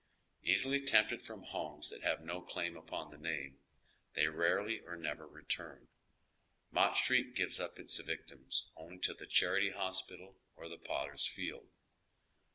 Easily 0.41 0.81
tempted 0.83 1.21
from 1.21 1.43
homes 1.43 1.91
that 1.91 2.01
have 2.01 2.21
no 2.25 2.41
claim 2.41 2.75
upon 2.75 3.11
the 3.11 3.19
name, 3.19 3.59
they 4.13 4.25
rarely 4.25 4.79
or 4.79 4.95
never 4.97 5.27
return. 5.27 5.89
Mott 6.71 6.97
Street 6.97 7.35
gives 7.35 7.59
np 7.59 7.77
its 7.77 7.97
victims 7.97 8.65
only 8.75 8.97
to 8.97 9.13
the 9.13 9.27
Charity 9.27 9.69
Hospital 9.69 10.39
or 10.55 10.65
tlie 10.65 10.83
Potter's 10.83 11.27
Field. 11.27 11.69